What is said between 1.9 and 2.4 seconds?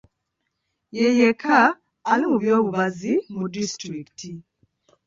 ali mu